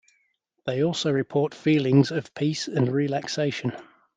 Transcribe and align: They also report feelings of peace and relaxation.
They 0.65 0.83
also 0.83 1.11
report 1.11 1.53
feelings 1.53 2.09
of 2.09 2.33
peace 2.33 2.67
and 2.67 2.91
relaxation. 2.91 3.73